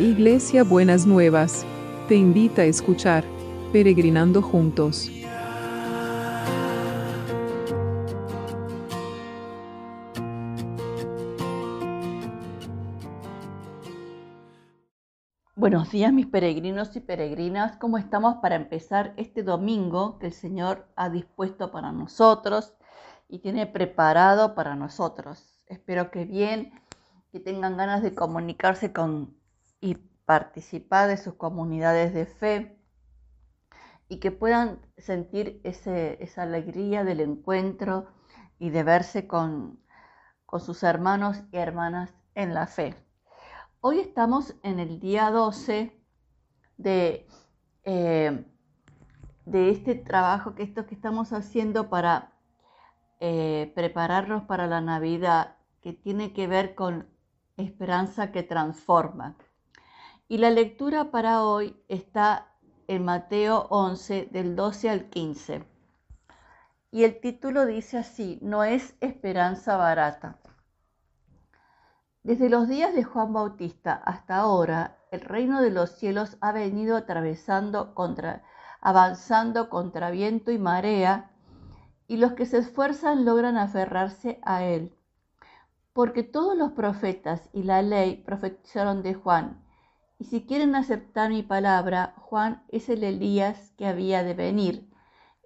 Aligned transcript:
Iglesia 0.00 0.64
Buenas 0.64 1.04
Nuevas, 1.04 1.66
te 2.08 2.14
invita 2.14 2.62
a 2.62 2.64
escuchar 2.64 3.22
Peregrinando 3.70 4.40
Juntos. 4.40 5.10
Buenos 15.54 15.90
días 15.90 16.14
mis 16.14 16.24
peregrinos 16.24 16.96
y 16.96 17.00
peregrinas, 17.00 17.76
¿cómo 17.76 17.98
estamos 17.98 18.36
para 18.36 18.54
empezar 18.54 19.12
este 19.18 19.42
domingo 19.42 20.18
que 20.18 20.28
el 20.28 20.32
Señor 20.32 20.88
ha 20.96 21.10
dispuesto 21.10 21.70
para 21.70 21.92
nosotros 21.92 22.72
y 23.28 23.40
tiene 23.40 23.66
preparado 23.66 24.54
para 24.54 24.74
nosotros? 24.76 25.62
Espero 25.66 26.10
que 26.10 26.24
bien, 26.24 26.72
que 27.32 27.38
tengan 27.38 27.76
ganas 27.76 28.02
de 28.02 28.14
comunicarse 28.14 28.94
con 28.94 29.38
y 29.80 29.94
participar 30.24 31.08
de 31.08 31.16
sus 31.16 31.34
comunidades 31.34 32.14
de 32.14 32.26
fe 32.26 32.78
y 34.08 34.18
que 34.18 34.32
puedan 34.32 34.80
sentir 34.98 35.60
esa 35.64 36.42
alegría 36.42 37.04
del 37.04 37.20
encuentro 37.20 38.08
y 38.58 38.70
de 38.70 38.82
verse 38.82 39.26
con, 39.26 39.80
con 40.46 40.60
sus 40.60 40.82
hermanos 40.82 41.42
y 41.52 41.56
hermanas 41.56 42.12
en 42.34 42.54
la 42.54 42.66
fe. 42.66 42.94
Hoy 43.80 44.00
estamos 44.00 44.54
en 44.62 44.78
el 44.78 45.00
día 45.00 45.30
12 45.30 45.96
de, 46.76 47.26
eh, 47.84 48.44
de 49.46 49.70
este 49.70 49.94
trabajo 49.94 50.54
que, 50.54 50.72
que 50.74 50.94
estamos 50.94 51.32
haciendo 51.32 51.88
para 51.88 52.32
eh, 53.20 53.72
prepararnos 53.74 54.42
para 54.44 54.66
la 54.66 54.80
Navidad, 54.80 55.56
que 55.80 55.92
tiene 55.92 56.32
que 56.32 56.46
ver 56.46 56.74
con 56.74 57.08
esperanza 57.56 58.32
que 58.32 58.42
transforma. 58.42 59.36
Y 60.30 60.38
la 60.38 60.50
lectura 60.50 61.10
para 61.10 61.42
hoy 61.42 61.76
está 61.88 62.52
en 62.86 63.04
Mateo 63.04 63.66
11, 63.68 64.28
del 64.30 64.54
12 64.54 64.88
al 64.88 65.10
15. 65.10 65.64
Y 66.92 67.02
el 67.02 67.20
título 67.20 67.66
dice 67.66 67.98
así, 67.98 68.38
no 68.40 68.62
es 68.62 68.94
esperanza 69.00 69.76
barata. 69.76 70.38
Desde 72.22 72.48
los 72.48 72.68
días 72.68 72.94
de 72.94 73.02
Juan 73.02 73.32
Bautista 73.32 73.92
hasta 73.92 74.36
ahora, 74.36 74.98
el 75.10 75.22
reino 75.22 75.60
de 75.60 75.72
los 75.72 75.96
cielos 75.96 76.36
ha 76.40 76.52
venido 76.52 76.96
atravesando 76.96 77.92
contra, 77.96 78.44
avanzando 78.80 79.68
contra 79.68 80.12
viento 80.12 80.52
y 80.52 80.58
marea, 80.58 81.32
y 82.06 82.18
los 82.18 82.34
que 82.34 82.46
se 82.46 82.58
esfuerzan 82.58 83.24
logran 83.24 83.56
aferrarse 83.56 84.38
a 84.44 84.62
él. 84.62 84.94
Porque 85.92 86.22
todos 86.22 86.56
los 86.56 86.70
profetas 86.70 87.50
y 87.52 87.64
la 87.64 87.82
ley 87.82 88.22
profetizaron 88.24 89.02
de 89.02 89.14
Juan, 89.14 89.60
y 90.20 90.26
si 90.26 90.42
quieren 90.42 90.74
aceptar 90.74 91.30
mi 91.30 91.42
palabra, 91.42 92.12
Juan 92.18 92.62
es 92.68 92.90
el 92.90 93.04
Elías 93.04 93.72
que 93.78 93.86
había 93.86 94.22
de 94.22 94.34
venir. 94.34 94.86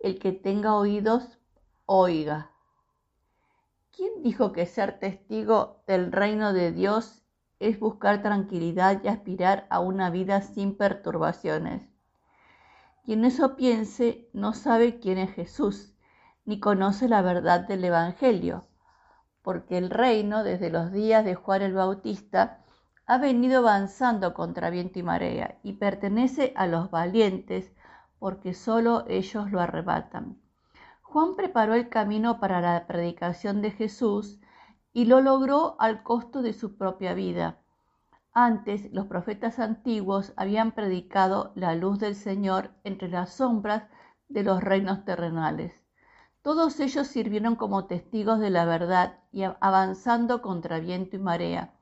El 0.02 0.18
que 0.18 0.32
tenga 0.32 0.74
oídos, 0.74 1.38
oiga. 1.86 2.50
¿Quién 3.92 4.24
dijo 4.24 4.50
que 4.50 4.66
ser 4.66 4.98
testigo 4.98 5.84
del 5.86 6.10
reino 6.10 6.52
de 6.52 6.72
Dios 6.72 7.22
es 7.60 7.78
buscar 7.78 8.20
tranquilidad 8.20 9.00
y 9.04 9.06
aspirar 9.06 9.68
a 9.70 9.78
una 9.78 10.10
vida 10.10 10.42
sin 10.42 10.76
perturbaciones? 10.76 11.88
Quien 13.04 13.24
eso 13.24 13.54
piense 13.54 14.28
no 14.32 14.54
sabe 14.54 14.98
quién 14.98 15.18
es 15.18 15.30
Jesús, 15.30 15.94
ni 16.44 16.58
conoce 16.58 17.08
la 17.08 17.22
verdad 17.22 17.60
del 17.60 17.84
Evangelio, 17.84 18.66
porque 19.40 19.78
el 19.78 19.90
reino 19.90 20.42
desde 20.42 20.70
los 20.70 20.90
días 20.90 21.24
de 21.24 21.36
Juan 21.36 21.62
el 21.62 21.74
Bautista 21.74 22.63
ha 23.06 23.18
venido 23.18 23.58
avanzando 23.58 24.32
contra 24.32 24.70
viento 24.70 24.98
y 24.98 25.02
marea 25.02 25.58
y 25.62 25.74
pertenece 25.74 26.52
a 26.56 26.66
los 26.66 26.90
valientes, 26.90 27.72
porque 28.18 28.54
solo 28.54 29.04
ellos 29.08 29.50
lo 29.50 29.60
arrebatan. 29.60 30.40
Juan 31.02 31.36
preparó 31.36 31.74
el 31.74 31.88
camino 31.90 32.40
para 32.40 32.60
la 32.60 32.86
predicación 32.86 33.60
de 33.62 33.70
Jesús 33.70 34.40
y 34.92 35.04
lo 35.04 35.20
logró 35.20 35.76
al 35.78 36.02
costo 36.02 36.40
de 36.40 36.54
su 36.54 36.76
propia 36.76 37.14
vida. 37.14 37.58
Antes, 38.32 38.90
los 38.92 39.06
profetas 39.06 39.58
antiguos 39.58 40.32
habían 40.36 40.72
predicado 40.72 41.52
la 41.54 41.74
luz 41.74 41.98
del 41.98 42.16
Señor 42.16 42.70
entre 42.82 43.08
las 43.08 43.34
sombras 43.34 43.84
de 44.28 44.42
los 44.42 44.62
reinos 44.62 45.04
terrenales. 45.04 45.72
Todos 46.42 46.80
ellos 46.80 47.06
sirvieron 47.06 47.54
como 47.54 47.86
testigos 47.86 48.40
de 48.40 48.50
la 48.50 48.64
verdad 48.64 49.18
y 49.30 49.44
avanzando 49.44 50.42
contra 50.42 50.80
viento 50.80 51.16
y 51.16 51.18
marea. 51.18 51.73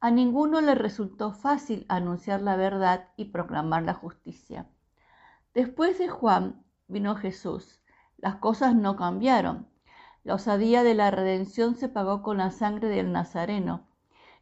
A 0.00 0.10
ninguno 0.10 0.60
le 0.60 0.74
resultó 0.74 1.32
fácil 1.32 1.84
anunciar 1.88 2.40
la 2.40 2.56
verdad 2.56 3.08
y 3.16 3.26
proclamar 3.26 3.82
la 3.82 3.94
justicia. 3.94 4.66
Después 5.52 5.98
de 5.98 6.08
Juan 6.08 6.64
vino 6.88 7.16
Jesús 7.16 7.80
las 8.20 8.36
cosas 8.36 8.74
no 8.74 8.96
cambiaron. 8.96 9.66
La 10.24 10.34
osadía 10.34 10.82
de 10.82 10.94
la 10.94 11.10
redención 11.10 11.74
se 11.74 11.88
pagó 11.88 12.22
con 12.22 12.36
la 12.36 12.50
sangre 12.50 12.88
del 12.88 13.12
Nazareno. 13.12 13.86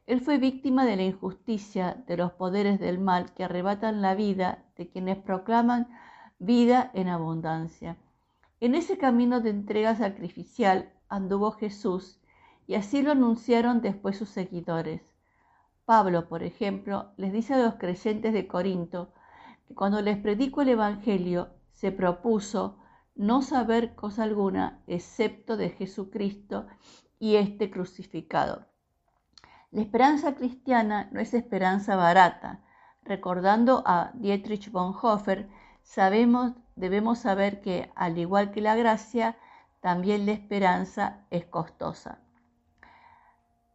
Él 0.07 0.21
fue 0.21 0.39
víctima 0.39 0.85
de 0.85 0.97
la 0.97 1.05
injusticia, 1.05 2.03
de 2.07 2.17
los 2.17 2.33
poderes 2.33 2.81
del 2.81 2.99
mal 2.99 3.33
que 3.35 3.45
arrebatan 3.45 4.03
la 4.03 4.17
vida 4.17 4.65
de 4.77 4.89
quienes 4.89 5.19
proclaman 5.19 5.89
vida 6.41 6.91
en 6.95 7.09
abundancia. 7.09 7.97
En 8.61 8.75
ese 8.75 8.99
camino 8.99 9.41
de 9.41 9.51
entrega 9.51 9.95
sacrificial 9.95 10.93
anduvo 11.09 11.53
Jesús 11.53 12.19
y 12.67 12.75
así 12.75 13.03
lo 13.03 13.13
anunciaron 13.13 13.81
después 13.81 14.19
sus 14.19 14.29
seguidores. 14.29 15.08
Pablo, 15.89 16.29
por 16.29 16.43
ejemplo, 16.43 17.13
les 17.17 17.33
dice 17.33 17.55
a 17.55 17.65
los 17.65 17.77
creyentes 17.77 18.35
de 18.35 18.47
Corinto 18.47 19.15
que 19.67 19.75
cuando 19.75 20.03
les 20.03 20.19
predico 20.19 20.61
el 20.61 20.69
Evangelio 20.69 21.49
se 21.73 21.93
propuso 21.93 22.77
no 23.15 23.41
saber 23.41 23.95
cosa 23.95 24.25
alguna 24.25 24.83
excepto 24.87 25.57
de 25.57 25.71
Jesucristo 25.71 26.67
y 27.19 27.37
este 27.37 27.71
crucificado. 27.71 28.67
La 29.71 29.81
esperanza 29.81 30.35
cristiana 30.35 31.09
no 31.11 31.21
es 31.21 31.33
esperanza 31.33 31.97
barata. 31.97 32.61
Recordando 33.03 33.83
a 33.87 34.11
Dietrich 34.13 34.71
Bonhoeffer, 34.71 35.49
sabemos, 35.83 36.53
debemos 36.77 37.21
saber 37.21 37.63
que, 37.63 37.91
al 37.95 38.19
igual 38.19 38.51
que 38.51 38.61
la 38.61 38.77
gracia, 38.77 39.39
también 39.81 40.27
la 40.27 40.33
esperanza 40.33 41.25
es 41.31 41.47
costosa. 41.47 42.19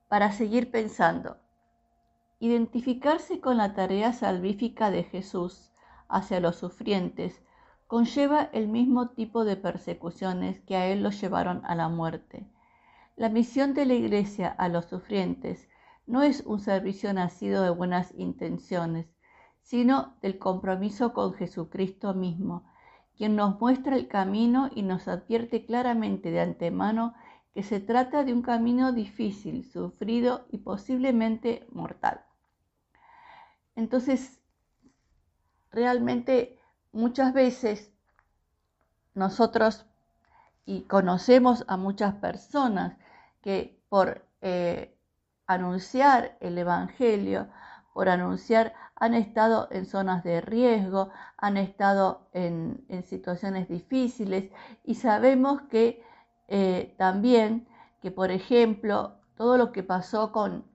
Para 0.09 0.31
seguir 0.31 0.69
pensando, 0.69 1.37
identificarse 2.45 3.39
con 3.39 3.55
la 3.55 3.73
tarea 3.73 4.11
salvífica 4.11 4.91
de 4.91 5.05
Jesús 5.05 5.71
hacia 6.09 6.41
los 6.41 6.57
sufrientes 6.57 7.41
conlleva 7.87 8.49
el 8.51 8.67
mismo 8.67 9.11
tipo 9.11 9.45
de 9.45 9.55
persecuciones 9.55 10.59
que 10.59 10.75
a 10.75 10.87
él 10.87 11.03
lo 11.03 11.11
llevaron 11.11 11.61
a 11.63 11.73
la 11.73 11.87
muerte. 11.87 12.45
La 13.15 13.29
misión 13.29 13.73
de 13.73 13.85
la 13.85 13.93
Iglesia 13.93 14.49
a 14.49 14.67
los 14.67 14.87
sufrientes 14.87 15.69
no 16.05 16.21
es 16.21 16.41
un 16.45 16.59
servicio 16.59 17.13
nacido 17.13 17.63
de 17.63 17.69
buenas 17.69 18.13
intenciones, 18.17 19.07
sino 19.61 20.17
del 20.21 20.37
compromiso 20.37 21.13
con 21.13 21.33
Jesucristo 21.35 22.13
mismo, 22.13 22.65
quien 23.15 23.37
nos 23.37 23.57
muestra 23.61 23.95
el 23.95 24.09
camino 24.09 24.69
y 24.75 24.81
nos 24.81 25.07
advierte 25.07 25.65
claramente 25.65 26.29
de 26.29 26.41
antemano 26.41 27.13
que 27.53 27.63
se 27.63 27.79
trata 27.79 28.25
de 28.25 28.33
un 28.33 28.41
camino 28.41 28.91
difícil, 28.91 29.63
sufrido 29.63 30.45
y 30.51 30.57
posiblemente 30.57 31.65
mortal. 31.71 32.25
Entonces, 33.75 34.39
realmente 35.71 36.59
muchas 36.91 37.33
veces 37.33 37.91
nosotros 39.15 39.85
y 40.65 40.83
conocemos 40.83 41.65
a 41.67 41.77
muchas 41.77 42.15
personas 42.15 42.97
que 43.41 43.79
por 43.89 44.25
eh, 44.41 44.95
anunciar 45.47 46.37
el 46.39 46.57
Evangelio, 46.57 47.47
por 47.93 48.09
anunciar, 48.09 48.73
han 48.95 49.13
estado 49.13 49.67
en 49.71 49.85
zonas 49.85 50.23
de 50.23 50.39
riesgo, 50.39 51.09
han 51.37 51.57
estado 51.57 52.29
en, 52.31 52.85
situaciones 53.05 53.67
difíciles 53.67 54.51
y 54.83 54.95
sabemos 54.95 55.63
que 55.63 56.01
eh, 56.47 56.95
también 56.97 57.67
que, 58.01 58.11
por 58.11 58.31
ejemplo, 58.31 59.17
todo 59.35 59.57
lo 59.57 59.71
que 59.71 59.83
pasó 59.83 60.31
con, 60.31 60.65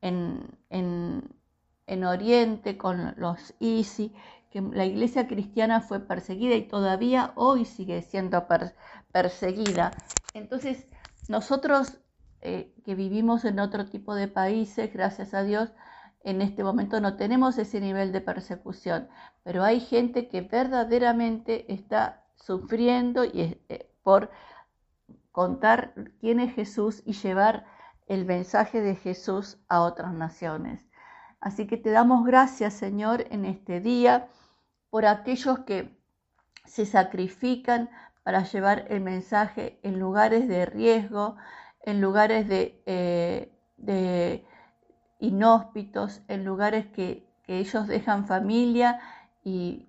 en, 0.00 0.58
en 0.70 1.35
Oriente 1.88 2.76
con 2.76 3.14
los 3.16 3.54
ISI, 3.60 4.14
que 4.50 4.60
la 4.60 4.84
iglesia 4.84 5.28
cristiana 5.28 5.80
fue 5.80 6.00
perseguida 6.00 6.54
y 6.54 6.66
todavía 6.66 7.32
hoy 7.36 7.64
sigue 7.64 8.02
siendo 8.02 8.46
perseguida. 9.12 9.92
Entonces, 10.34 10.86
nosotros 11.28 11.98
eh, 12.42 12.74
que 12.84 12.94
vivimos 12.94 13.44
en 13.44 13.58
otro 13.58 13.86
tipo 13.86 14.14
de 14.14 14.28
países, 14.28 14.92
gracias 14.92 15.34
a 15.34 15.42
Dios, 15.42 15.72
en 16.22 16.42
este 16.42 16.64
momento 16.64 17.00
no 17.00 17.16
tenemos 17.16 17.58
ese 17.58 17.80
nivel 17.80 18.12
de 18.12 18.20
persecución, 18.20 19.08
pero 19.42 19.62
hay 19.62 19.80
gente 19.80 20.28
que 20.28 20.42
verdaderamente 20.42 21.72
está 21.72 22.24
sufriendo 22.34 23.24
y, 23.24 23.60
eh, 23.68 23.90
por 24.02 24.30
contar 25.32 25.94
quién 26.20 26.40
es 26.40 26.54
Jesús 26.54 27.02
y 27.04 27.12
llevar 27.12 27.66
el 28.06 28.24
mensaje 28.24 28.80
de 28.80 28.96
Jesús 28.96 29.58
a 29.68 29.80
otras 29.82 30.12
naciones. 30.12 30.85
Así 31.46 31.68
que 31.68 31.76
te 31.76 31.92
damos 31.92 32.26
gracias, 32.26 32.74
Señor, 32.74 33.24
en 33.30 33.44
este 33.44 33.78
día 33.78 34.26
por 34.90 35.06
aquellos 35.06 35.60
que 35.60 35.96
se 36.64 36.86
sacrifican 36.86 37.88
para 38.24 38.42
llevar 38.42 38.86
el 38.88 39.00
mensaje 39.00 39.78
en 39.84 40.00
lugares 40.00 40.48
de 40.48 40.66
riesgo, 40.66 41.36
en 41.82 42.00
lugares 42.00 42.48
de, 42.48 42.82
eh, 42.86 44.44
inhóspitos, 45.20 46.20
en 46.26 46.44
lugares 46.44 46.86
que, 46.86 47.24
ellos 47.46 47.86
dejan 47.86 48.26
familia 48.26 48.98
y, 49.44 49.88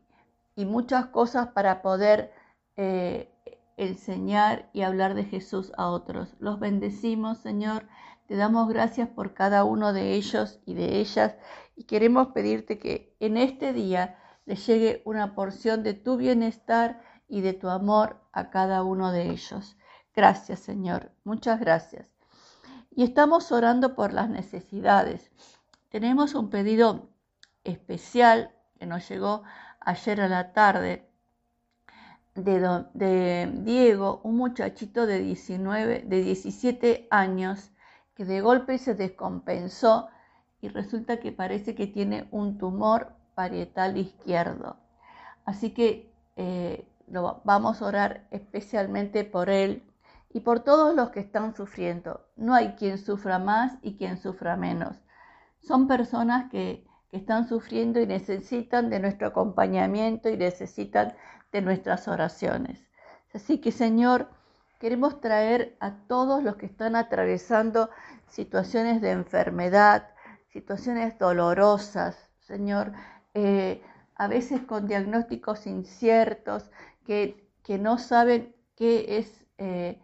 muchas 0.57 1.07
cosas 1.07 1.47
para 1.47 1.81
poder 1.81 2.31
eh, 2.75 3.33
enseñar 3.77 4.69
y 4.73 4.83
hablar 4.83 5.15
de 5.15 5.23
Jesús 5.23 5.71
a 5.75 5.87
otros. 5.87 6.35
Los 6.39 6.59
bendecimos, 6.59 7.39
Señor. 7.39 7.87
Te 8.27 8.35
damos 8.35 8.67
gracias 8.67 9.07
por 9.07 9.33
cada 9.33 9.63
uno 9.63 9.93
de 9.93 10.15
ellos 10.15 10.59
y 10.65 10.73
de 10.73 10.99
ellas 10.99 11.35
y 11.77 11.85
queremos 11.85 12.27
pedirte 12.33 12.77
que 12.77 13.15
en 13.21 13.37
este 13.37 13.71
día 13.71 14.17
les 14.45 14.67
llegue 14.67 15.01
una 15.05 15.33
porción 15.33 15.81
de 15.81 15.93
tu 15.93 16.17
bienestar 16.17 17.01
y 17.29 17.39
de 17.39 17.53
tu 17.53 17.69
amor 17.69 18.21
a 18.33 18.49
cada 18.49 18.83
uno 18.83 19.13
de 19.13 19.29
ellos. 19.29 19.77
Gracias, 20.13 20.59
Señor. 20.59 21.13
Muchas 21.23 21.61
gracias. 21.61 22.11
Y 22.91 23.03
estamos 23.03 23.49
orando 23.53 23.95
por 23.95 24.11
las 24.11 24.29
necesidades. 24.29 25.31
Tenemos 25.87 26.35
un 26.35 26.49
pedido 26.49 27.09
especial 27.63 28.51
que 28.77 28.87
nos 28.87 29.07
llegó 29.07 29.43
ayer 29.79 30.19
a 30.19 30.27
la 30.27 30.51
tarde 30.51 31.09
de, 32.35 32.83
de 32.93 33.51
Diego, 33.61 34.19
un 34.25 34.35
muchachito 34.35 35.05
de 35.05 35.19
19, 35.19 36.03
de 36.05 36.21
17 36.21 37.07
años 37.09 37.71
que 38.17 38.25
de 38.25 38.41
golpe 38.41 38.79
se 38.79 38.95
descompensó 38.95 40.09
y 40.59 40.69
resulta 40.69 41.19
que 41.19 41.31
parece 41.31 41.75
que 41.75 41.85
tiene 41.85 42.27
un 42.31 42.57
tumor 42.57 43.13
parietal 43.35 43.95
izquierdo. 43.95 44.77
Así 45.45 45.69
que 45.71 46.11
eh, 46.35 46.87
lo, 47.07 47.41
vamos 47.43 47.79
a 47.79 47.85
orar 47.85 48.27
especialmente 48.31 49.23
por 49.23 49.51
él 49.51 49.83
y 50.33 50.39
por 50.39 50.61
todos 50.61 50.95
los 50.95 51.11
que 51.11 51.19
están 51.19 51.55
sufriendo. 51.55 52.25
No 52.35 52.55
hay 52.55 52.69
quien 52.69 52.97
sufra 52.97 53.37
más 53.37 53.77
y 53.83 53.97
quien 53.97 54.17
sufra 54.17 54.57
menos. 54.57 54.97
Son 55.59 55.87
personas 55.87 56.49
que, 56.49 56.87
que 57.11 57.17
están 57.17 57.47
sufriendo 57.47 57.99
y 58.01 58.07
necesitan 58.07 58.89
de 58.89 58.99
nuestro 58.99 59.27
acompañamiento 59.27 60.27
y 60.29 60.37
necesitan 60.37 61.13
de 61.51 61.61
nuestras 61.61 62.07
oraciones. 62.07 62.83
Así 63.31 63.59
que 63.59 63.71
Señor, 63.71 64.31
queremos 64.79 65.21
traer 65.21 65.75
a 65.79 65.95
todos 66.07 66.43
los 66.43 66.55
que 66.55 66.65
están 66.65 66.95
atravesando 66.95 67.89
situaciones 68.27 69.01
de 69.01 69.11
enfermedad, 69.11 70.09
situaciones 70.49 71.17
dolorosas, 71.17 72.29
Señor, 72.39 72.93
eh, 73.33 73.81
a 74.15 74.27
veces 74.27 74.61
con 74.61 74.87
diagnósticos 74.87 75.67
inciertos, 75.67 76.69
que, 77.05 77.47
que 77.63 77.77
no 77.77 77.97
saben 77.97 78.55
qué 78.75 79.17
es, 79.17 79.45
eh, 79.57 80.01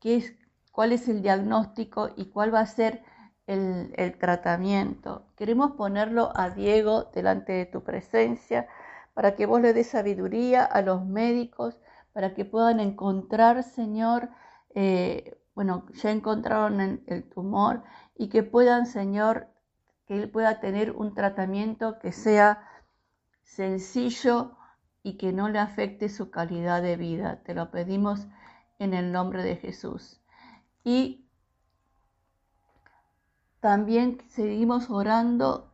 qué 0.00 0.16
es, 0.16 0.34
cuál 0.72 0.92
es 0.92 1.08
el 1.08 1.22
diagnóstico 1.22 2.10
y 2.16 2.26
cuál 2.26 2.54
va 2.54 2.60
a 2.60 2.66
ser 2.66 3.02
el, 3.46 3.92
el 3.96 4.18
tratamiento. 4.18 5.26
Queremos 5.36 5.72
ponerlo 5.72 6.32
a 6.34 6.50
Diego 6.50 7.04
delante 7.14 7.52
de 7.52 7.66
tu 7.66 7.82
presencia 7.82 8.68
para 9.14 9.34
que 9.34 9.46
vos 9.46 9.60
le 9.60 9.72
des 9.72 9.88
sabiduría 9.88 10.64
a 10.64 10.82
los 10.82 11.04
médicos, 11.04 11.80
para 12.18 12.34
que 12.34 12.44
puedan 12.44 12.80
encontrar, 12.80 13.62
Señor, 13.62 14.28
eh, 14.74 15.40
bueno, 15.54 15.86
ya 16.02 16.10
encontraron 16.10 17.00
el 17.06 17.30
tumor 17.30 17.84
y 18.16 18.28
que 18.28 18.42
puedan, 18.42 18.86
Señor, 18.86 19.46
que 20.04 20.18
él 20.18 20.28
pueda 20.28 20.58
tener 20.58 20.90
un 20.90 21.14
tratamiento 21.14 22.00
que 22.00 22.10
sea 22.10 22.68
sencillo 23.44 24.56
y 25.04 25.16
que 25.16 25.32
no 25.32 25.48
le 25.48 25.60
afecte 25.60 26.08
su 26.08 26.28
calidad 26.32 26.82
de 26.82 26.96
vida. 26.96 27.44
Te 27.44 27.54
lo 27.54 27.70
pedimos 27.70 28.26
en 28.80 28.94
el 28.94 29.12
nombre 29.12 29.44
de 29.44 29.54
Jesús. 29.54 30.20
Y 30.82 31.24
también 33.60 34.18
seguimos 34.26 34.90
orando 34.90 35.72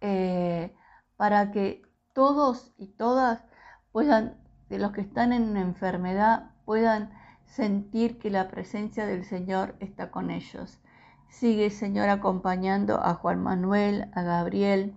eh, 0.00 0.74
para 1.16 1.52
que 1.52 1.82
todos 2.12 2.72
y 2.78 2.88
todas 2.88 3.44
puedan, 3.92 4.43
de 4.74 4.80
los 4.80 4.90
que 4.90 5.02
están 5.02 5.32
en 5.32 5.56
enfermedad, 5.56 6.50
puedan 6.64 7.12
sentir 7.46 8.18
que 8.18 8.28
la 8.28 8.48
presencia 8.48 9.06
del 9.06 9.24
Señor 9.24 9.76
está 9.78 10.10
con 10.10 10.32
ellos. 10.32 10.80
Sigue, 11.28 11.70
Señor, 11.70 12.08
acompañando 12.08 13.00
a 13.00 13.14
Juan 13.14 13.40
Manuel, 13.40 14.10
a 14.14 14.22
Gabriel, 14.22 14.96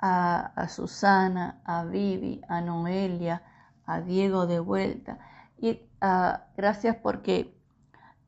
a, 0.00 0.68
Susana, 0.68 1.62
a 1.64 1.84
Vivi, 1.84 2.42
a 2.46 2.60
Noelia, 2.60 3.42
a 3.86 4.02
Diego 4.02 4.46
de 4.46 4.60
vuelta. 4.60 5.18
Y 5.56 5.80
ah, 6.02 6.44
gracias 6.54 6.96
porque 6.96 7.56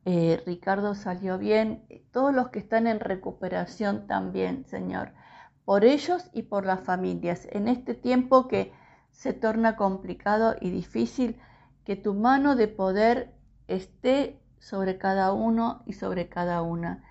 eh, 0.07 0.43
Ricardo 0.47 0.95
salió 0.95 1.37
bien. 1.37 1.83
Todos 2.13 2.35
los 2.35 2.49
que 2.49 2.61
están 2.61 2.87
en 2.87 3.01
recuperación 3.01 4.07
también, 4.07 4.65
Señor. 4.65 5.13
Por 5.67 5.85
ellos 5.85 6.31
y 6.33 6.45
por 6.45 6.65
las 6.65 6.81
familias. 6.81 7.47
En 7.53 7.69
este 7.69 7.93
tiempo 7.93 8.49
que 8.49 8.73
se 9.17 9.33
torna 9.33 9.77
complicado 9.77 10.57
y 10.61 10.71
difícil, 10.71 11.37
que 11.85 11.97
tu 11.97 12.15
mano 12.15 12.55
de 12.55 12.69
poder 12.69 13.33
esté 13.67 14.39
sobre 14.59 14.99
cada 14.99 15.33
uno 15.33 15.83
y 15.87 15.95
sobre 15.95 16.29
cada 16.29 16.63
una 16.63 17.03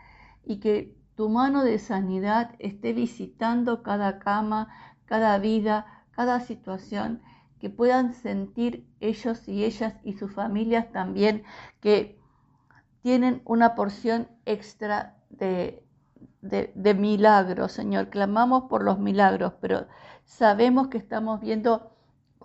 y 0.44 0.60
que 0.60 0.96
tu 1.16 1.30
mano 1.30 1.64
de 1.64 1.80
sanidad 1.80 2.52
esté 2.60 2.94
visitando 2.94 3.82
cada 3.82 4.20
cama, 4.20 4.70
cada 5.06 5.38
vida, 5.40 6.04
cada 6.12 6.40
situación, 6.42 7.22
que 7.60 7.70
puedan 7.70 8.14
sentir 8.14 8.86
ellos 9.00 9.48
y 9.48 9.64
ellas 9.64 9.96
y 10.04 10.14
sus 10.14 10.32
familias 10.32 10.92
también 10.92 11.44
que 11.80 12.20
tienen 13.02 13.42
una 13.46 13.76
porción 13.76 14.28
extra 14.46 15.16
de, 15.30 15.84
de, 16.42 16.94
milagros, 16.94 17.72
Señor. 17.72 18.10
Clamamos 18.10 18.66
por 18.70 18.84
los 18.84 19.00
milagros, 19.00 19.54
pero 19.62 19.88
sabemos 20.26 20.90
que 20.90 20.98
estamos 20.98 21.40
viendo 21.40 21.95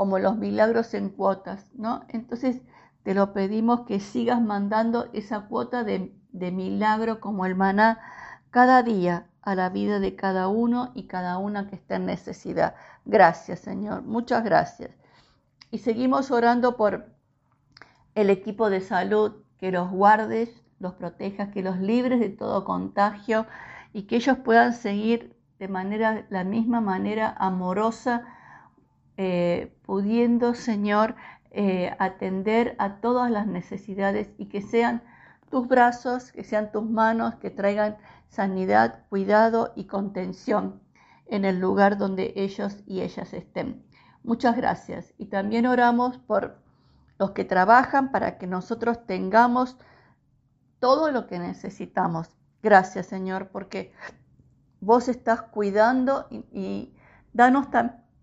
como 0.01 0.19
los 0.19 0.39
milagros 0.39 0.95
en 0.95 1.11
cuotas, 1.11 1.67
¿no? 1.75 2.07
Entonces 2.09 2.63
te 3.03 3.13
lo 3.13 3.35
pedimos 3.35 3.83
que 3.83 4.01
sigas 4.01 4.41
mandando 4.41 5.11
esa 5.13 5.43
cuota 5.43 5.85
de 5.85 6.11
milagro 6.33 7.21
como 7.21 7.45
el 7.45 7.55
maná 7.55 8.01
cada 8.49 8.83
día 8.83 9.27
a 9.43 9.55
la 9.55 9.69
vida 9.69 10.01
de 10.01 10.17
cada 10.17 10.49
uno 10.49 10.91
y 10.95 11.03
cada 11.03 11.37
una 11.37 11.69
que 11.69 11.77
está 11.77 11.97
en 11.97 12.07
necesidad. 12.07 12.77
Gracias, 13.05 13.61
Señor. 13.61 14.01
Muchas 14.01 14.43
gracias. 14.43 14.91
Y 15.71 15.81
seguimos 15.81 16.31
orando 16.31 16.79
por 16.79 17.13
el 18.15 18.31
equipo 18.31 18.71
de 18.71 18.81
salud, 18.81 19.33
que 19.59 19.71
los 19.71 19.91
guardes, 19.91 20.63
los 20.79 20.95
protejas, 20.95 21.51
que 21.51 21.63
los 21.63 21.79
libres 21.79 22.21
de 22.21 22.31
todo 22.31 22.65
contagio 22.65 23.45
y 23.93 24.05
que 24.05 24.17
ellos 24.17 24.39
puedan 24.39 24.73
seguir 24.73 25.37
de 25.59 25.69
manera, 25.69 26.25
la 26.31 26.43
misma 26.43 26.81
manera 26.81 27.35
amorosa, 27.39 28.25
eh, 29.17 29.73
pudiendo, 29.85 30.55
Señor, 30.55 31.15
eh, 31.51 31.95
atender 31.99 32.77
a 32.79 33.01
todas 33.01 33.31
las 33.31 33.47
necesidades 33.47 34.31
y 34.39 34.47
que 34.47 34.63
sean 34.63 35.03
tus 35.51 35.67
brazos, 35.67 36.33
que 36.33 36.45
sean 36.45 36.71
tus 36.73 36.89
manos, 36.89 37.35
que 37.37 37.51
traigan 37.51 37.97
sanidad, 38.29 39.05
cuidado 39.09 39.73
y 39.75 39.85
contención 39.85 40.81
en 41.27 41.45
el 41.45 41.59
lugar 41.61 41.99
donde 41.99 42.33
ellos 42.37 42.83
y 42.87 43.01
ellas 43.01 43.33
estén. 43.33 43.85
Muchas 44.23 44.57
gracias. 44.57 45.13
Y 45.19 45.27
también 45.27 45.67
oramos 45.67 46.19
por 46.19 46.59
los 47.19 47.33
que 47.33 47.45
trabajan 47.45 48.13
para 48.13 48.39
que 48.39 48.47
nosotros 48.47 49.07
tengamos 49.07 49.77
todo 50.79 51.11
lo 51.11 51.27
que 51.27 51.39
necesitamos. 51.39 52.31
Gracias, 52.63 53.07
Señor, 53.07 53.49
porque 53.49 53.93
vos 54.81 55.09
estás 55.09 55.43
cuidando 55.43 56.27
y, 56.31 56.95
danos 57.33 57.71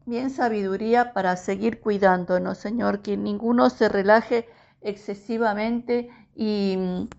también 0.08 0.30
sabiduría 0.30 1.12
para 1.12 1.36
seguir 1.36 1.82
cuidándonos, 1.82 2.60
Señor, 2.60 3.02
que 3.02 3.18
ninguno 3.18 3.70
se 3.70 3.90
relaje 3.90 4.48
excesivamente 4.80 6.10
y, 6.34 7.10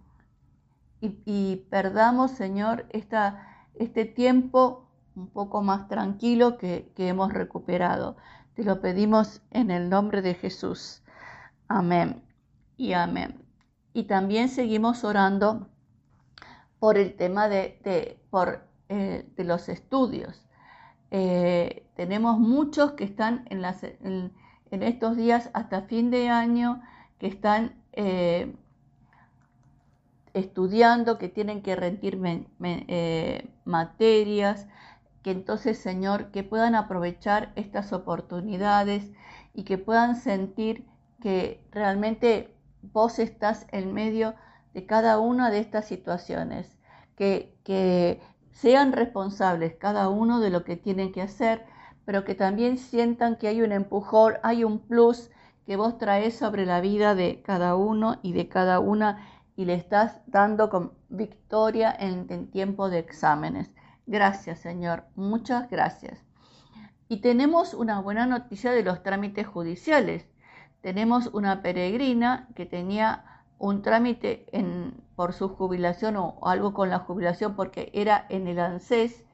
y, 1.03 1.57
perdamos, 1.69 2.31
Señor, 2.31 2.87
esta, 2.89 3.47
este 3.75 4.07
tiempo 4.07 4.89
un 5.17 5.29
poco 5.29 5.61
más 5.63 5.87
tranquilo 5.89 6.57
que, 6.57 6.91
que 6.97 7.09
hemos 7.09 7.35
recuperado. 7.35 8.17
Te 8.55 8.65
lo 8.65 8.81
pedimos 8.81 9.43
en 9.51 9.71
el 9.71 9.91
nombre 9.91 10.23
de 10.23 10.33
Jesús. 10.33 11.03
Amén 11.69 12.23
y 12.79 12.95
amén. 12.95 13.45
Y 13.93 14.05
también 14.05 14.49
seguimos 14.49 15.05
orando 15.05 15.69
por 16.79 16.97
el 16.97 17.17
tema 17.17 17.51
de, 17.51 17.83
de 17.85 18.19
por, 18.31 18.67
eh, 18.89 19.31
de 19.37 19.45
los 19.45 19.69
estudios. 19.69 20.48
Eh, 21.11 21.87
tenemos 21.95 22.39
muchos 22.39 22.93
que 22.93 23.05
están 23.05 23.47
en, 23.51 24.33
estos 24.71 25.17
días 25.17 25.51
hasta 25.55 25.83
fin 25.83 26.11
de 26.11 26.29
año 26.29 26.83
que 27.19 27.27
están 27.27 27.75
eh, 27.93 28.55
estudiando, 30.35 31.19
que 31.19 31.29
tienen 31.29 31.63
que 31.63 31.77
rendir 31.77 32.21
eh, 32.63 33.51
materias. 33.65 34.67
que 35.23 35.31
entonces, 35.31 35.79
Señor, 35.79 36.31
que 36.31 36.45
puedan 36.45 36.75
aprovechar 36.75 37.53
estas 37.57 37.93
oportunidades 37.93 39.11
y 39.55 39.65
que 39.65 39.79
puedan 39.79 40.17
sentir 40.17 40.87
que 41.21 41.65
realmente 41.73 42.55
vos 42.83 43.19
estás 43.19 43.67
en 43.73 43.93
medio 43.93 44.35
de 44.75 44.87
cada 44.87 45.19
una 45.19 45.51
de 45.51 45.59
estas 45.59 45.87
situaciones, 45.87 46.77
que, 47.17 47.57
que 47.65 48.21
sean 48.61 48.93
responsables 48.93 49.77
cada 49.77 50.09
uno 50.09 50.41
de 50.41 50.51
lo 50.51 50.65
que 50.65 50.77
tienen 50.77 51.13
que 51.13 51.23
hacer, 51.23 51.65
pero 52.05 52.25
que 52.25 52.35
también 52.35 52.77
sientan 52.77 53.37
que 53.37 53.47
hay 53.47 53.63
un 53.63 53.71
empujón, 53.71 54.35
hay 54.43 54.65
un 54.65 54.81
plus 54.81 55.31
que 55.65 55.77
vos 55.77 55.97
traes 55.97 56.37
sobre 56.37 56.67
la 56.67 56.81
vida 56.81 57.15
de 57.15 57.41
cada 57.43 57.77
uno 57.77 58.19
y 58.21 58.33
de 58.33 58.49
cada 58.49 58.81
una 58.81 59.29
y 59.55 59.65
le 59.65 59.75
estás 59.75 60.21
dando 60.27 60.71
con 60.71 60.93
victoria 61.09 61.95
en, 61.97 62.27
en 62.31 62.51
tiempo 62.51 62.91
de 62.91 62.99
exámenes. 62.99 63.71
Gracias, 64.07 64.59
Señor. 64.59 65.05
Muchas 65.15 65.71
gracias. 65.71 66.19
Y 67.09 67.21
tenemos 67.21 67.75
una 67.75 68.01
buena 68.01 68.27
noticia 68.27 68.73
de 68.73 68.83
los 68.83 69.05
trámites 69.05 69.47
judiciales. 69.47 70.27
Tenemos 70.81 71.29
una 71.29 71.63
peregrina 71.63 72.49
que 72.57 72.67
tenía 72.67 73.38
un 73.59 73.83
trámite 73.83 74.47
por 75.17 75.33
su 75.33 75.49
jubilación 75.49 76.17
o 76.17 76.39
algo 76.43 76.73
con 76.73 76.91
la 76.91 77.01
jubilación 77.01 77.57
porque 77.57 77.91
era 77.93 78.25
en 78.29 78.47
el 78.47 78.59
ANSES 78.59 79.25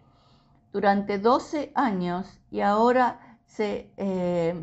durante 0.73 1.19
12 1.19 1.73
años 1.75 2.41
y 2.51 2.61
ahora 2.61 3.39
se, 3.47 3.91
eh, 3.97 4.55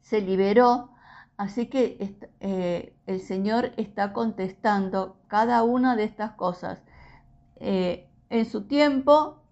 se 0.00 0.20
liberó. 0.20 0.90
Así 1.36 1.66
que 1.66 2.16
eh, 2.40 2.96
el 3.06 3.20
Señor 3.20 3.72
está 3.76 4.12
contestando 4.12 5.16
cada 5.28 5.62
una 5.62 5.96
de 5.96 6.04
estas 6.04 6.32
cosas. 6.32 6.82
Eh, 7.56 8.08
en 8.30 8.46
su 8.46 8.66
tiempo, 8.66 9.42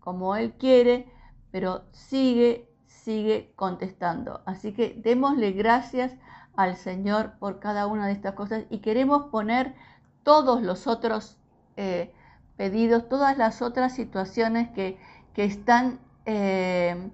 como 0.00 0.36
Él 0.36 0.54
quiere, 0.54 1.08
pero 1.50 1.84
sigue, 1.92 2.68
sigue 2.86 3.52
contestando. 3.56 4.42
Así 4.46 4.72
que 4.72 4.94
démosle 5.02 5.52
gracias 5.52 6.12
al 6.56 6.76
Señor 6.76 7.32
por 7.38 7.60
cada 7.60 7.86
una 7.86 8.06
de 8.06 8.12
estas 8.12 8.34
cosas 8.34 8.64
y 8.70 8.78
queremos 8.78 9.26
poner 9.26 9.74
todos 10.22 10.62
los 10.62 10.86
otros 10.86 11.38
eh, 11.76 12.12
pedidos, 12.56 13.08
todas 13.08 13.36
las 13.36 13.62
otras 13.62 13.94
situaciones 13.94 14.70
que, 14.70 14.98
están, 15.36 15.98
eh, 16.24 17.10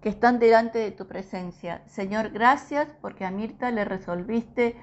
que 0.00 0.08
están 0.08 0.38
delante 0.38 0.78
de 0.78 0.90
tu 0.92 1.06
presencia. 1.06 1.82
Señor, 1.86 2.30
gracias 2.30 2.88
porque 3.00 3.24
a 3.24 3.30
Mirta 3.30 3.70
le 3.70 3.84
resolviste 3.84 4.76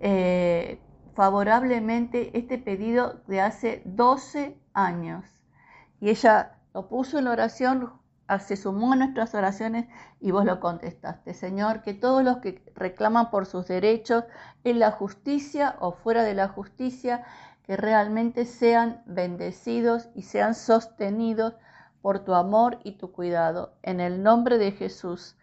eh, 0.00 0.80
favorablemente 1.14 2.36
este 2.38 2.58
pedido 2.58 3.20
de 3.26 3.40
hace 3.40 3.82
12 3.84 4.56
años. 4.72 5.24
Y 6.00 6.10
ella 6.10 6.56
lo 6.74 6.88
puso 6.88 7.18
en 7.18 7.28
oración, 7.28 7.92
se 8.38 8.56
sumó 8.56 8.92
a 8.92 8.96
nuestras 8.96 9.34
oraciones 9.34 9.86
y 10.20 10.30
vos 10.30 10.44
lo 10.44 10.60
contestaste. 10.60 11.34
Señor, 11.34 11.82
que 11.82 11.94
todos 11.94 12.22
los 12.22 12.38
que 12.38 12.62
reclaman 12.74 13.30
por 13.30 13.46
sus 13.46 13.66
derechos 13.68 14.24
en 14.64 14.78
la 14.78 14.90
justicia 14.90 15.76
o 15.80 15.92
fuera 15.92 16.22
de 16.22 16.34
la 16.34 16.48
justicia, 16.48 17.24
que 17.64 17.76
realmente 17.76 18.44
sean 18.44 19.02
bendecidos 19.06 20.08
y 20.14 20.22
sean 20.22 20.54
sostenidos 20.54 21.54
por 22.00 22.20
tu 22.20 22.34
amor 22.34 22.78
y 22.82 22.92
tu 22.92 23.12
cuidado. 23.12 23.74
En 23.82 24.00
el 24.00 24.22
nombre 24.22 24.58
de 24.58 24.72
Jesús 24.72 25.36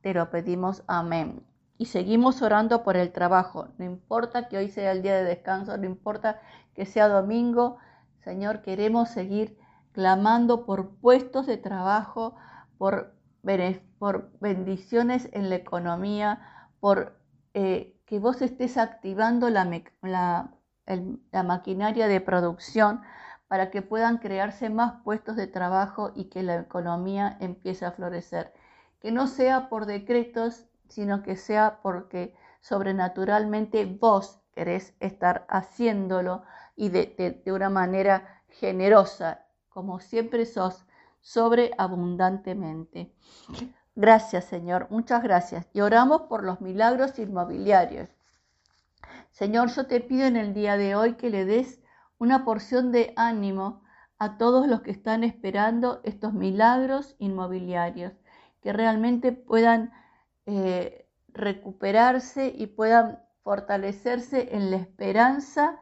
te 0.00 0.14
lo 0.14 0.30
pedimos. 0.30 0.82
Amén 0.86 1.44
y 1.82 1.86
seguimos 1.86 2.42
orando 2.42 2.84
por 2.84 2.96
el 2.96 3.10
trabajo. 3.10 3.66
No 3.76 3.84
importa 3.84 4.46
que 4.46 4.56
hoy 4.56 4.68
sea 4.68 4.92
el 4.92 5.02
día 5.02 5.16
de 5.16 5.24
descanso, 5.24 5.76
no 5.76 5.84
importa 5.84 6.40
que 6.74 6.86
sea 6.86 7.08
domingo, 7.08 7.78
Señor, 8.22 8.62
queremos 8.62 9.08
seguir 9.08 9.58
clamando 9.92 10.64
por 10.64 10.96
puestos 10.96 11.46
de 11.46 11.56
trabajo, 11.56 12.34
por, 12.78 13.14
bendiciones 14.40 15.28
en 15.32 15.50
la 15.50 15.56
economía, 15.56 16.40
por 16.80 17.18
eh, 17.54 17.96
que 18.06 18.18
vos 18.18 18.42
estés 18.42 18.76
activando 18.76 19.50
la 19.50 20.52
maquinaria 21.44 22.08
de 22.08 22.20
producción 22.20 23.02
para 23.48 23.70
que 23.70 23.82
puedan 23.82 24.18
crearse 24.18 24.70
más 24.70 25.02
puestos 25.04 25.36
de 25.36 25.46
trabajo 25.46 26.12
y 26.14 26.24
que 26.30 26.42
la 26.42 26.56
economía 26.56 27.36
empiece 27.40 27.84
a 27.84 27.92
florecer. 27.92 28.52
Que 28.98 29.12
no 29.12 29.26
sea 29.26 29.68
por 29.68 29.86
decretos 29.86 30.66
sino 30.92 31.22
que 31.22 31.36
sea 31.36 31.80
porque 31.82 32.34
sobrenaturalmente 32.60 33.86
vos 33.86 34.40
querés 34.54 34.94
estar 35.00 35.46
haciéndolo 35.48 36.42
y 36.76 36.90
de, 36.90 37.42
una 37.46 37.70
manera 37.70 38.42
generosa, 38.48 39.46
como 39.72 40.00
siempre 40.00 40.46
sos, 40.46 40.84
sobreabundantemente. 41.20 43.12
Gracias, 43.94 44.44
Señor, 44.46 44.86
muchas 44.90 45.22
gracias. 45.22 45.68
Y 45.72 45.80
oramos 45.80 46.22
por 46.22 46.44
los 46.44 46.60
milagros 46.60 47.18
inmobiliarios. 47.18 48.08
Señor, 49.30 49.70
yo 49.70 49.86
te 49.86 50.00
pido 50.00 50.26
en 50.26 50.36
el 50.36 50.54
día 50.54 50.76
de 50.76 50.94
hoy 50.94 51.14
que 51.14 51.30
le 51.30 51.44
des 51.44 51.80
una 52.18 52.44
porción 52.44 52.92
de 52.92 53.12
ánimo 53.16 53.82
a 54.18 54.38
todos 54.38 54.68
los 54.68 54.82
que 54.82 54.92
están 54.92 55.24
esperando 55.24 56.00
estos 56.04 56.32
milagros 56.32 57.16
inmobiliarios, 57.18 58.12
que 58.62 58.72
realmente 58.72 59.32
puedan 59.32 59.92
eh, 60.46 61.08
recuperarse 61.28 62.52
y 62.56 62.66
puedan 62.68 63.18
fortalecerse 63.42 64.54
en 64.54 64.70
la 64.70 64.76
esperanza, 64.76 65.80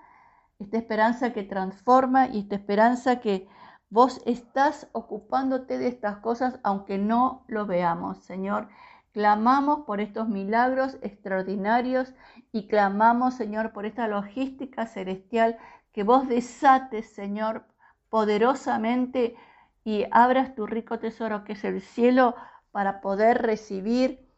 esta 0.58 0.78
esperanza 0.78 1.32
que 1.32 1.42
transforma 1.42 2.28
y 2.28 2.40
esta 2.40 2.54
esperanza 2.54 3.20
que 3.20 3.48
vos 3.90 4.22
estás 4.24 4.88
ocupándote 4.92 5.76
de 5.76 5.88
estas 5.88 6.18
cosas 6.18 6.60
aunque 6.62 6.96
no 6.96 7.44
lo 7.48 7.66
veamos, 7.66 8.18
Señor. 8.24 8.68
Clamamos 9.12 9.80
por 9.80 10.00
estos 10.00 10.28
milagros 10.28 10.96
extraordinarios 11.02 12.14
y 12.52 12.68
clamamos, 12.68 13.34
Señor, 13.34 13.72
por 13.72 13.84
esta 13.84 14.06
logística 14.06 14.86
celestial 14.86 15.58
que 15.92 16.04
vos 16.04 16.28
desates, 16.28 17.12
Señor, 17.12 17.64
poderosamente 18.08 19.36
y 19.84 20.06
abras 20.12 20.54
tu 20.54 20.66
rico 20.66 21.00
tesoro 21.00 21.42
que 21.42 21.54
es 21.54 21.64
el 21.64 21.80
cielo 21.80 22.36
para 22.70 23.00
poder 23.00 23.42
recibir 23.42 24.28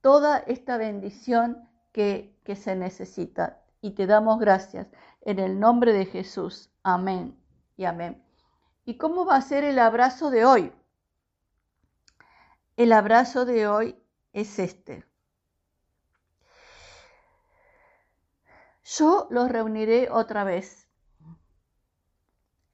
toda 0.00 0.38
esta 0.38 0.76
bendición 0.76 1.68
que, 1.92 2.38
que 2.44 2.54
se 2.54 2.76
necesita. 2.76 3.60
Y 3.80 3.92
te 3.92 4.06
damos 4.06 4.38
gracias 4.38 4.86
en 5.22 5.40
el 5.40 5.58
nombre 5.58 5.92
de 5.92 6.06
Jesús. 6.06 6.70
Amén 6.84 7.36
y 7.76 7.84
amén. 7.84 8.31
¿Y 8.84 8.96
cómo 8.96 9.24
va 9.24 9.36
a 9.36 9.42
ser 9.42 9.64
el 9.64 9.78
abrazo 9.78 10.30
de 10.30 10.44
hoy? 10.44 10.72
El 12.76 12.92
abrazo 12.92 13.44
de 13.44 13.68
hoy 13.68 13.96
es 14.32 14.58
este. 14.58 15.04
Yo 18.84 19.28
los 19.30 19.50
reuniré 19.50 20.10
otra 20.10 20.44
vez 20.44 20.88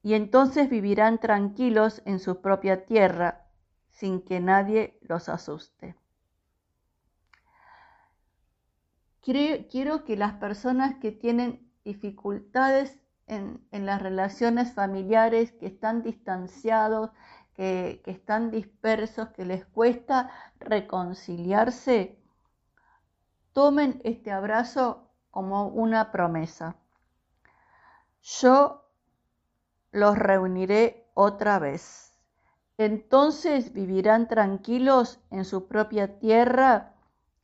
y 0.01 0.13
entonces 0.13 0.69
vivirán 0.69 1.19
tranquilos 1.19 2.01
en 2.05 2.19
su 2.19 2.41
propia 2.41 2.85
tierra 2.85 3.45
sin 3.89 4.21
que 4.21 4.39
nadie 4.39 4.97
los 5.01 5.29
asuste. 5.29 5.95
Quiero, 9.21 10.05
que 10.05 10.15
las 10.15 10.33
personas 10.35 10.95
que 10.99 11.11
tienen 11.11 11.71
dificultades 11.83 12.98
en, 13.29 13.85
las 13.85 14.01
relaciones 14.01 14.73
familiares, 14.73 15.51
que 15.53 15.67
están 15.67 16.03
distanciados, 16.03 17.11
que, 17.53 18.01
que 18.03 18.11
están 18.11 18.51
dispersos, 18.51 19.29
que 19.29 19.45
les 19.45 19.65
cuesta 19.65 20.29
reconciliarse, 20.59 22.21
tomen 23.53 24.01
este 24.03 24.31
abrazo 24.31 25.09
como 25.31 25.67
una 25.67 26.11
promesa. 26.11 26.75
Yo 28.21 28.89
los 29.91 30.17
reuniré 30.17 31.09
otra 31.13 31.59
vez. 31.59 32.17
Entonces 32.77 33.73
vivirán 33.73 34.27
tranquilos 34.27 35.19
en 35.31 35.45
su 35.45 35.67
propia 35.67 36.19
tierra, 36.19 36.95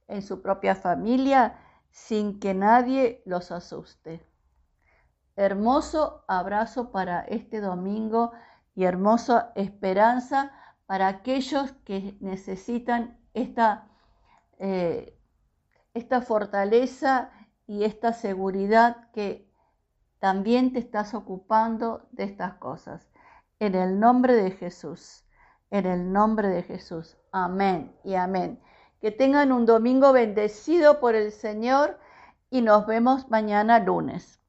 en 0.07 0.21
su 0.21 0.41
propia 0.41 0.75
familia 0.75 1.59
sin 1.91 2.39
que 2.39 2.53
nadie 2.53 3.21
los 3.25 3.51
asuste. 3.51 4.25
Hermoso 5.35 6.23
abrazo 6.27 6.91
para 6.91 7.21
este 7.21 7.59
domingo 7.59 8.31
y 8.73 8.85
hermosa 8.85 9.51
esperanza 9.55 10.51
para 10.85 11.07
aquellos 11.07 11.71
que 11.83 12.17
necesitan 12.21 13.17
esta, 13.33 13.87
eh, 14.59 15.17
esta 15.93 16.21
fortaleza 16.21 17.31
y 17.67 17.83
esta 17.83 18.13
seguridad 18.13 19.09
que 19.11 19.51
también 20.19 20.73
te 20.73 20.79
estás 20.79 21.13
ocupando 21.13 22.07
de 22.11 22.23
estas 22.23 22.55
cosas. 22.55 23.07
En 23.59 23.75
el 23.75 23.99
nombre 23.99 24.33
de 24.35 24.51
Jesús, 24.51 25.25
en 25.71 25.85
el 25.85 26.11
nombre 26.11 26.47
de 26.49 26.63
Jesús. 26.63 27.17
Amén 27.31 27.95
y 28.03 28.15
amén. 28.15 28.61
Que 29.01 29.11
tengan 29.11 29.51
un 29.51 29.65
domingo 29.65 30.13
bendecido 30.13 30.99
por 30.99 31.15
el 31.15 31.31
Señor 31.31 31.99
y 32.49 32.61
nos 32.61 32.85
vemos 32.85 33.29
mañana 33.29 33.79
lunes. 33.79 34.39